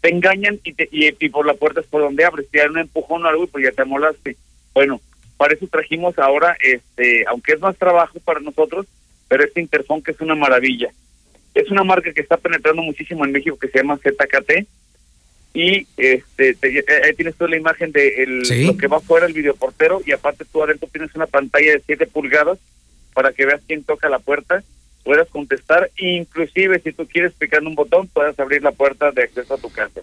[0.00, 2.70] Te engañan y, te, y, y por la puerta es por donde abres, te dan
[2.70, 4.36] un empujón o algo y pues ya te molaste.
[4.72, 5.00] Bueno,
[5.36, 8.86] para eso trajimos ahora, este, aunque es más trabajo para nosotros,
[9.28, 10.90] pero este interfón que es una maravilla.
[11.60, 14.66] Es una marca que está penetrando muchísimo en México que se llama ZKT
[15.52, 18.64] y este te- eh, ahí tienes toda la imagen de el- Sí.
[18.66, 22.06] lo que va fuera el videoportero y aparte tú adentro tienes una pantalla de 7
[22.06, 22.58] pulgadas
[23.14, 24.62] para que veas quién toca la puerta,
[25.04, 29.24] puedas contestar e inclusive si tú quieres picando un botón puedas abrir la puerta de
[29.24, 30.00] acceso a tu casa.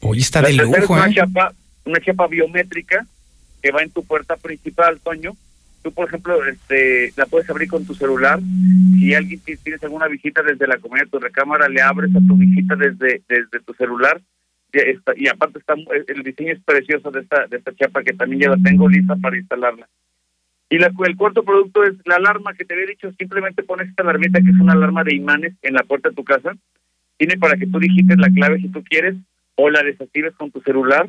[0.00, 1.14] Hoy está La de lujo, es una ¿eh?
[1.14, 1.52] chapa,
[1.86, 3.06] una chapa biométrica
[3.62, 5.34] que va en tu puerta principal, Toño.
[5.82, 8.38] Tú, por ejemplo, este, la puedes abrir con tu celular.
[8.98, 12.18] Si alguien ti- tienes alguna visita desde la comunidad de tu recámara, le abres a
[12.20, 14.20] tu visita desde desde tu celular.
[15.16, 15.74] Y aparte está
[16.06, 19.16] el diseño es precioso de esta de esta chapa que también ya la tengo lista
[19.16, 19.88] para instalarla.
[20.68, 23.10] Y la, el cuarto producto es la alarma que te había dicho.
[23.18, 26.22] Simplemente pones esta alarmita que es una alarma de imanes en la puerta de tu
[26.24, 26.54] casa.
[27.16, 29.16] Tiene para que tú digites la clave si tú quieres
[29.56, 31.08] o la desactives con tu celular.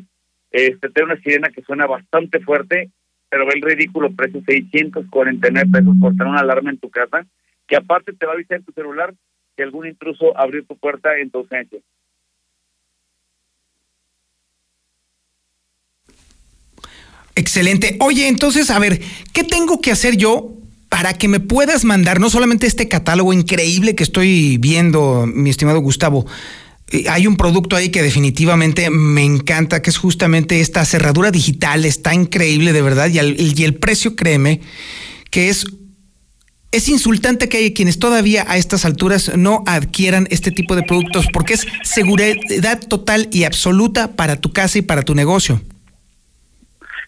[0.51, 2.89] Este, te da una sirena que suena bastante fuerte,
[3.32, 7.26] pero ve el ridículo precio, 649 pesos por tener una alarma en tu casa,
[7.65, 9.13] que aparte te va a avisar en tu celular
[9.56, 11.80] que algún intruso abrió tu puerta en tu ausencia.
[17.36, 17.96] Excelente.
[18.02, 19.00] Oye, entonces, a ver,
[19.34, 20.58] ¿qué tengo que hacer yo
[20.89, 25.80] para que me puedas mandar no solamente este catálogo increíble que estoy viendo, mi estimado
[25.80, 26.26] Gustavo?
[26.91, 31.86] Eh, Hay un producto ahí que definitivamente me encanta, que es justamente esta cerradura digital,
[31.86, 34.62] está increíble de verdad, y el, precio, créeme,
[35.30, 35.65] que es
[36.73, 41.27] es insultante que hay quienes todavía a estas alturas no adquieran este tipo de productos
[41.34, 45.60] porque es seguridad total y absoluta para tu casa y para tu negocio.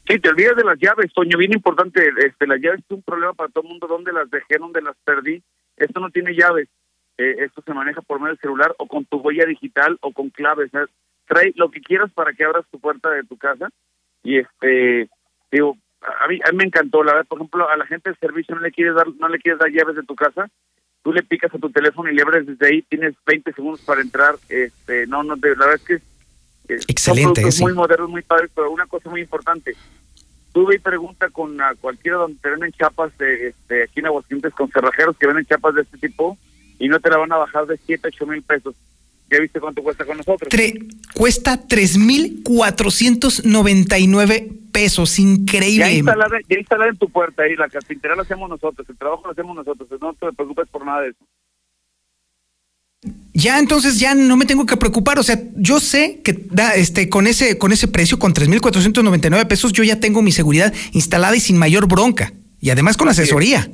[0.06, 3.34] Sí, te olvidas de las llaves, Toño, bien importante, este, las llaves es un problema
[3.34, 5.41] para todo el mundo, dónde las dejé, dónde las perdí.
[5.78, 6.67] Esto no tiene llaves,
[7.32, 10.30] eh, esto se maneja por medio del celular o con tu huella digital o con
[10.30, 10.74] claves.
[10.74, 10.86] ¿eh?
[11.28, 13.70] Trae lo que quieras para que abras tu puerta de tu casa
[14.24, 15.10] y este,
[15.52, 18.20] digo, a mí, a mí me encantó, la verdad, por ejemplo, a la gente del
[18.20, 20.50] servicio no le quieres dar, no le quieres dar llaves de tu casa,
[21.02, 24.02] tú le picas a tu teléfono y le abres desde ahí, tienes 20 segundos para
[24.02, 27.64] entrar, este, no, no, de- la verdad es que eh, son Excelente, productos sí.
[27.64, 29.76] muy modernos, muy padres, pero una cosa muy importante,
[30.54, 34.06] tú ve y pregunta con a cualquiera donde te venden chapas de, este, aquí en
[34.08, 36.38] Aguascalientes con cerrajeros que venden chapas de este tipo
[36.84, 38.75] y no te la van a bajar de 7, 8 mil pesos.
[39.29, 40.52] ¿Ya viste cuánto cuesta con nosotros?
[40.52, 45.17] Tre- cuesta 3,499 pesos.
[45.17, 45.94] Ya Increíble.
[45.94, 49.31] instalada, ya instalada en tu puerta ahí, la carpintería la hacemos nosotros, el trabajo lo
[49.31, 51.25] hacemos nosotros, no te preocupes por nada de eso.
[53.34, 55.19] Ya entonces ya no me tengo que preocupar.
[55.19, 59.73] O sea, yo sé que da, este, con ese, con ese precio, con 3,499 pesos,
[59.73, 62.31] yo ya tengo mi seguridad instalada y sin mayor bronca.
[62.62, 63.27] Y además con Así es.
[63.27, 63.69] asesoría.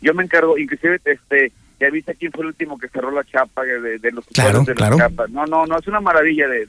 [0.00, 3.64] yo me encargo, inclusive este te avisa quién fue el último que cerró la chapa
[3.64, 4.98] de, de los Claro, de claro.
[4.98, 5.30] chapas.
[5.30, 6.66] No, no, no, es una maravilla de,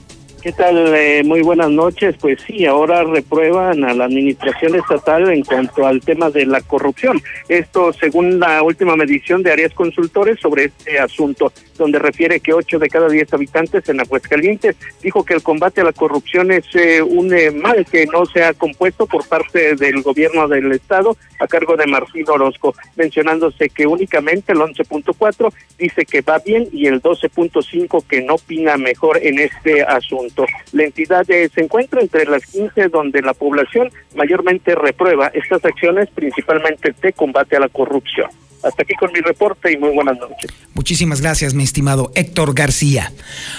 [0.49, 0.95] ¿Qué tal?
[0.95, 2.15] Eh, muy buenas noches.
[2.19, 7.21] Pues sí, ahora reprueban a la administración estatal en cuanto al tema de la corrupción.
[7.47, 12.79] Esto según la última medición de Arias Consultores sobre este asunto, donde refiere que 8
[12.79, 17.03] de cada 10 habitantes en Aguascalientes dijo que el combate a la corrupción es eh,
[17.03, 21.47] un eh, mal que no se ha compuesto por parte del gobierno del Estado a
[21.47, 27.01] cargo de Martín Orozco, mencionándose que únicamente el 11.4 dice que va bien y el
[27.01, 30.38] 12.5 que no opina mejor en este asunto.
[30.71, 36.09] La entidad eh, se encuentra entre las 15 donde la población mayormente reprueba estas acciones,
[36.13, 38.29] principalmente de combate a la corrupción.
[38.61, 40.51] Hasta aquí con mi reporte y muy buenas noches.
[40.73, 43.13] Muchísimas gracias, mi estimado Héctor García.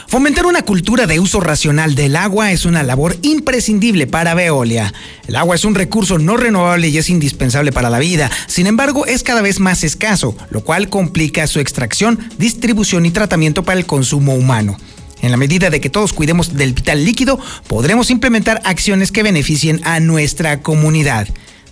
[0.09, 4.93] Fomentar una cultura de uso racional del agua es una labor imprescindible para Veolia.
[5.27, 8.31] El agua es un recurso no renovable y es indispensable para la vida.
[8.47, 13.63] Sin embargo, es cada vez más escaso, lo cual complica su extracción, distribución y tratamiento
[13.63, 14.77] para el consumo humano.
[15.23, 19.81] En la medida de que todos cuidemos del vital líquido, podremos implementar acciones que beneficien
[19.85, 21.29] a nuestra comunidad.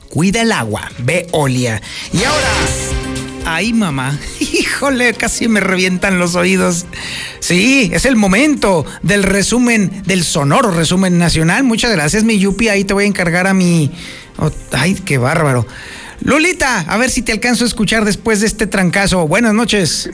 [0.09, 1.82] Cuida el agua, Veolia.
[2.12, 2.49] Y ahora,
[3.51, 4.18] Ay, mamá.
[4.40, 6.84] Híjole, casi me revientan los oídos.
[7.40, 11.64] Sí, es el momento del resumen, del sonoro resumen nacional.
[11.64, 12.68] Muchas gracias, mi Yupi.
[12.68, 13.90] Ahí te voy a encargar a mi.
[14.36, 15.66] oh, ay, qué bárbaro.
[16.20, 19.26] Lolita, a ver si te alcanzo a escuchar después de este trancazo.
[19.26, 20.11] Buenas noches.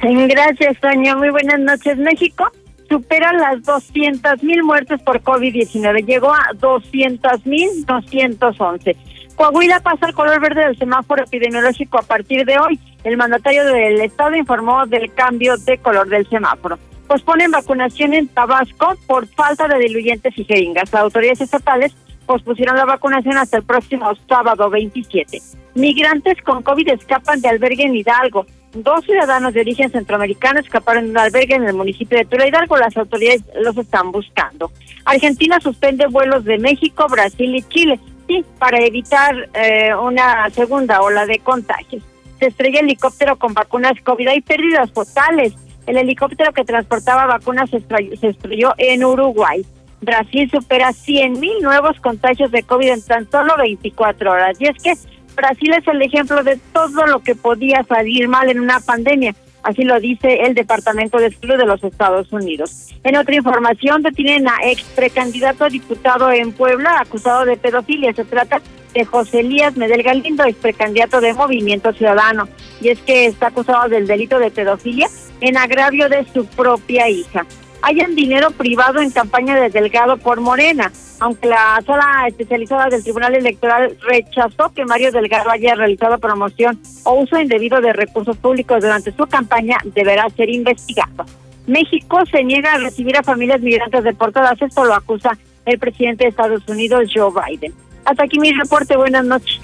[0.00, 1.16] Gracias, Toño.
[1.18, 1.96] Muy buenas noches.
[1.98, 2.50] México
[2.92, 6.04] supera las 200 mil muertes por COVID-19.
[6.04, 8.96] Llegó a 200 mil 211.
[9.34, 12.78] Coahuila pasa al color verde del semáforo epidemiológico a partir de hoy.
[13.02, 16.78] El mandatario del estado informó del cambio de color del semáforo.
[17.08, 20.92] Posponen vacunación en Tabasco por falta de diluyentes y jeringas.
[20.92, 21.94] Las autoridades estatales
[22.26, 25.38] pospusieron la vacunación hasta el próximo sábado 27.
[25.74, 28.44] Migrantes con COVID escapan de albergue en Hidalgo.
[28.74, 32.76] Dos ciudadanos de origen centroamericano escaparon de un albergue en el municipio de Tula Hidalgo.
[32.78, 34.70] Las autoridades los están buscando.
[35.04, 38.00] Argentina suspende vuelos de México, Brasil y Chile.
[38.26, 42.02] Sí, para evitar eh, una segunda ola de contagios.
[42.38, 44.28] Se estrella helicóptero con vacunas COVID.
[44.28, 45.52] Hay pérdidas totales.
[45.86, 49.66] El helicóptero que transportaba vacunas se estrelló, se estrelló en Uruguay.
[50.00, 54.60] Brasil supera 100 mil nuevos contagios de COVID en tan solo 24 horas.
[54.60, 54.94] Y es que
[55.34, 59.34] Brasil es el ejemplo de todo lo que podía salir mal en una pandemia.
[59.62, 62.88] Así lo dice el Departamento de Salud de los Estados Unidos.
[63.04, 68.12] En otra información, detienen a ex precandidato a diputado en Puebla acusado de pedofilia.
[68.12, 68.60] Se trata
[68.92, 72.48] de José Elías Medel Galindo, ex precandidato de Movimiento Ciudadano.
[72.80, 75.08] Y es que está acusado del delito de pedofilia
[75.40, 77.46] en agravio de su propia hija.
[77.82, 83.34] Hayan dinero privado en campaña de Delgado por Morena, aunque la sala especializada del Tribunal
[83.34, 89.10] Electoral rechazó que Mario Delgado haya realizado promoción o uso indebido de recursos públicos durante
[89.10, 91.24] su campaña, deberá ser investigado.
[91.66, 96.30] México se niega a recibir a familias migrantes deportadas, esto lo acusa el presidente de
[96.30, 97.72] Estados Unidos, Joe Biden.
[98.04, 99.60] Hasta aquí mi reporte, buenas noches.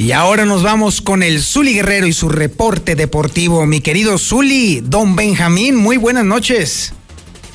[0.00, 3.66] Y ahora nos vamos con el Zuli Guerrero y su reporte deportivo.
[3.66, 6.94] Mi querido Zuli, don Benjamín, muy buenas noches.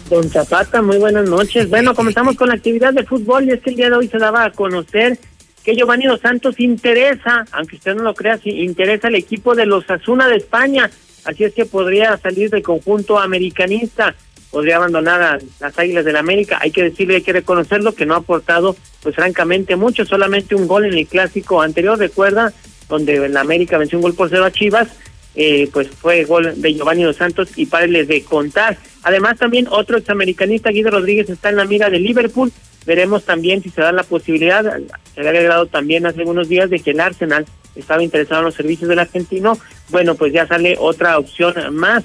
[0.09, 1.69] Don Zapata, muy buenas noches.
[1.69, 4.17] Bueno, comenzamos con la actividad de fútbol y es que el día de hoy se
[4.17, 5.17] daba a conocer
[5.63, 9.65] que Giovanni Dos Santos interesa, aunque usted no lo crea, sí, interesa al equipo de
[9.65, 10.91] los Asuna de España.
[11.23, 14.15] Así es que podría salir del conjunto americanista.
[14.53, 16.59] Podría abandonar a las Águilas del la América.
[16.61, 20.67] Hay que decirle, hay que reconocerlo, que no ha aportado, pues francamente, mucho, solamente un
[20.67, 22.53] gol en el clásico anterior, recuerda,
[22.87, 24.89] donde la América venció un gol por cero a Chivas,
[25.33, 28.77] eh, pues fue gol de Giovanni Dos Santos y párele de contar.
[29.01, 32.51] Además, también otro examericanista, Guido Rodríguez, está en la mira de Liverpool.
[32.85, 36.79] Veremos también si se da la posibilidad, se había agregado también hace unos días de
[36.79, 39.57] que el Arsenal estaba interesado en los servicios del argentino.
[39.89, 42.03] Bueno, pues ya sale otra opción más.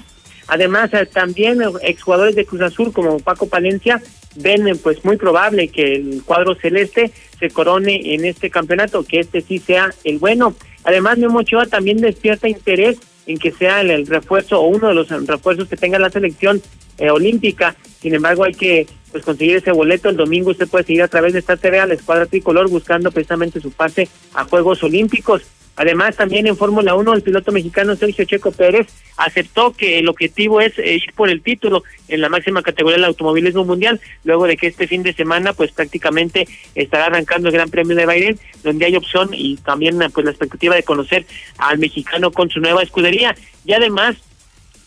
[0.49, 4.01] Además, eh, también exjugadores de Cruz Azul como Paco Palencia
[4.35, 9.19] ven eh, pues muy probable que el cuadro celeste se corone en este campeonato, que
[9.19, 10.55] este sí sea el bueno.
[10.83, 12.97] Además, Memo Ochoa también despierta interés
[13.27, 16.61] en que sea el, refuerzo o uno de los refuerzos que tenga la selección
[16.97, 17.75] eh, olímpica.
[18.01, 20.09] Sin embargo, hay que pues conseguir ese boleto.
[20.09, 23.11] El domingo usted puede seguir a través de esta TV a la escuadra tricolor buscando
[23.11, 25.43] precisamente su pase a Juegos Olímpicos.
[25.79, 30.59] Además, también en Fórmula 1, el piloto mexicano Sergio Checo Pérez aceptó que el objetivo
[30.59, 34.57] es eh, ir por el título en la máxima categoría del automovilismo mundial, luego de
[34.57, 38.87] que este fin de semana, pues prácticamente estará arrancando el Gran Premio de Bahrein, donde
[38.87, 41.25] hay opción y también pues la expectativa de conocer
[41.57, 43.33] al mexicano con su nueva escudería.
[43.63, 44.17] Y además,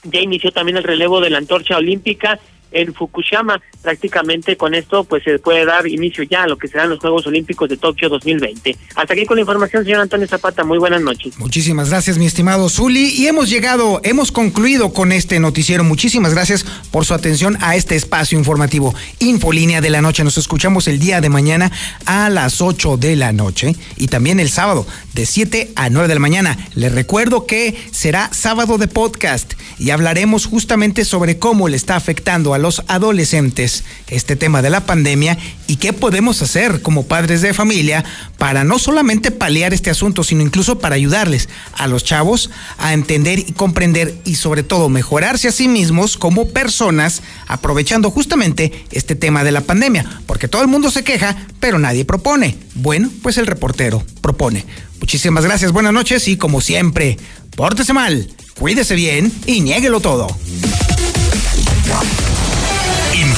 [0.02, 2.38] ya inició también el relevo de la antorcha olímpica
[2.72, 3.60] en Fukushima.
[3.82, 7.26] Prácticamente con esto pues se puede dar inicio ya a lo que serán los Juegos
[7.26, 8.76] Olímpicos de Tokio 2020.
[8.94, 10.64] Hasta aquí con la información, señor Antonio Zapata.
[10.64, 11.38] Muy buenas noches.
[11.38, 13.08] Muchísimas gracias, mi estimado Zuli.
[13.08, 15.84] Y hemos llegado, hemos concluido con este noticiero.
[15.84, 18.94] Muchísimas gracias por su atención a este espacio informativo.
[19.18, 20.24] Infolínea de la noche.
[20.24, 21.70] Nos escuchamos el día de mañana
[22.06, 26.14] a las 8 de la noche y también el sábado de 7 a 9 de
[26.14, 26.58] la mañana.
[26.74, 32.54] Les recuerdo que será sábado de podcast y hablaremos justamente sobre cómo le está afectando
[32.54, 35.36] a los adolescentes este tema de la pandemia
[35.66, 38.04] y qué podemos hacer como padres de familia
[38.38, 43.38] para no solamente paliar este asunto, sino incluso para ayudarles a los chavos a entender
[43.40, 49.44] y comprender y sobre todo mejorarse a sí mismos como personas aprovechando justamente este tema
[49.44, 52.56] de la pandemia, porque todo el mundo se queja, pero nadie propone.
[52.74, 54.64] Bueno, pues el reportero propone.
[55.00, 57.18] Muchísimas gracias, buenas noches y como siempre,
[57.56, 60.28] pórtese mal, cuídese bien y niéguelo todo.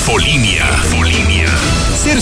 [0.04, 0.66] Infolinia.
[0.84, 1.48] Infolinia.
[1.96, 2.20] Ser